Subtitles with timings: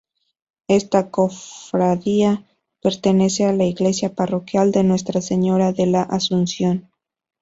[0.67, 2.43] Esta Cofradía
[2.81, 6.89] pertenece a la Iglesia Parroquial de Nuestra Señora de la Asunción.